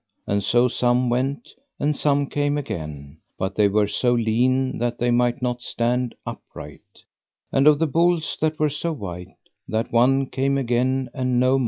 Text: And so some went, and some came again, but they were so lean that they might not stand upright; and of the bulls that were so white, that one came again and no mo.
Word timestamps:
And 0.25 0.43
so 0.43 0.67
some 0.67 1.09
went, 1.11 1.53
and 1.79 1.95
some 1.95 2.25
came 2.25 2.57
again, 2.57 3.19
but 3.37 3.53
they 3.53 3.67
were 3.67 3.85
so 3.85 4.13
lean 4.13 4.79
that 4.79 4.97
they 4.97 5.11
might 5.11 5.43
not 5.43 5.61
stand 5.61 6.15
upright; 6.25 7.03
and 7.51 7.67
of 7.67 7.77
the 7.77 7.85
bulls 7.85 8.35
that 8.41 8.57
were 8.57 8.67
so 8.67 8.93
white, 8.93 9.35
that 9.67 9.91
one 9.91 10.25
came 10.25 10.57
again 10.57 11.07
and 11.13 11.39
no 11.39 11.59
mo. 11.59 11.59